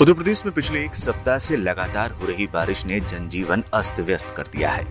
[0.00, 4.34] उत्तर प्रदेश में पिछले एक सप्ताह से लगातार हो रही बारिश ने जनजीवन अस्त व्यस्त
[4.36, 4.84] कर दिया है।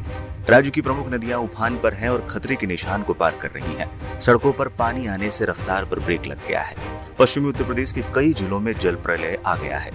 [0.50, 3.76] राज्य की प्रमुख नदियाँ उफान पर हैं और खतरे के निशान को पार कर रही
[3.76, 6.76] हैं। सड़कों पर पानी आने से रफ्तार पर ब्रेक लग गया है।
[7.20, 9.91] पश्चिमी उत्तर प्रदेश के कई जिलों में जल प्रलय आ गया है।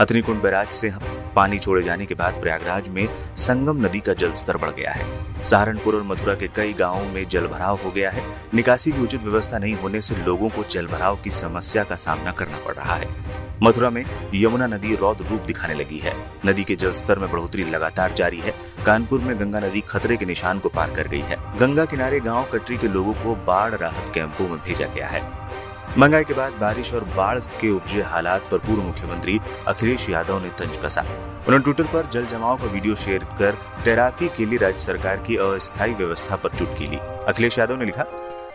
[0.00, 0.92] हथनीकुंड बैराज से
[1.36, 5.06] पानी छोड़े जाने के बाद प्रयागराज में संगम नदी का जल स्तर बढ़ गया है।
[5.42, 8.22] सहारनपुर और मथुरा के कई गाँवों में जल भराव हो गया है।
[8.54, 12.32] निकासी की उचित व्यवस्था नहीं होने से लोगों को जल भराव की समस्या का सामना
[12.32, 13.08] करना पड़ रहा है।
[13.62, 14.04] मथुरा में
[14.34, 16.14] यमुना नदी रौद रूप दिखाने लगी है।
[16.46, 18.54] नदी के जलस्तर में बढ़ोतरी लगातार जारी है।
[18.86, 22.46] कानपुर में गंगा नदी खतरे के निशान को पार कर गई है। गंगा किनारे गाँव
[22.52, 25.22] कटरी के लोगों को बाढ़ राहत कैंपों में भेजा गया है।
[25.98, 30.48] महँगाई के बाद बारिश और बाढ़ के उपजे हालात पर पूर्व मुख्यमंत्री अखिलेश यादव ने
[30.58, 34.78] तंज कसा। उन्होंने ट्विटर पर जल जमाव का वीडियो शेयर कर तैराकी के लिए राज्य
[34.78, 36.96] सरकार की अस्थायी व्यवस्था पर चुटकी ली।
[37.28, 38.04] अखिलेश यादव ने लिखा,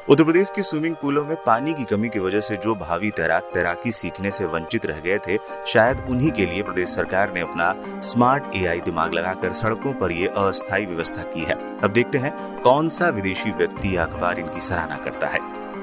[0.09, 3.49] उत्तर प्रदेश के स्विमिंग पूलों में पानी की कमी की वजह से जो भावी तैराक
[3.53, 7.73] तैराकी सीखने से वंचित रह गए थे, शायद उन्हीं के लिए प्रदेश सरकार ने अपना
[8.01, 12.89] स्मार्ट एआई दिमाग लगाकर सड़कों पर ये अस्थायी व्यवस्था की है। अब देखते हैं कौन
[12.89, 15.39] सा विदेशी व्यक्ति या अखबार इनकी सराहना करता है।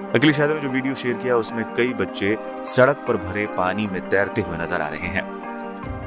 [0.09, 4.09] अखिलेश यादव ने जो वीडियो शेयर किया, उसमें कई बच्चे सड़क पर भरे पानी में
[4.09, 5.25] तैरते हुए नज़र आ रहे हैं।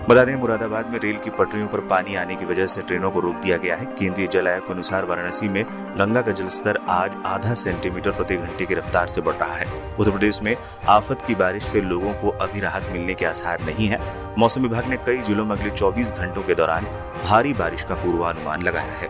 [0.09, 3.19] बता दें, मुरादाबाद में रेल की पटरियों पर पानी आने की वजह से ट्रेनों को
[3.19, 5.63] रोक दिया गया है। केंद्रीय जल आयोग के अनुसार वाराणसी में
[5.99, 9.65] गंगा का जलस्तर आज आधा सेंटीमीटर प्रति घंटे की रफ्तार से बढ़ रहा है।
[9.99, 10.55] उत्तर प्रदेश में
[10.87, 13.99] आफत की बारिश से लोगों को अभी राहत मिलने के आसार नहीं है।
[14.37, 16.85] मौसम विभाग ने कई जिलों में अगले 24 घंटों के दौरान
[17.23, 19.09] भारी बारिश का पूर्वानुमान लगाया है।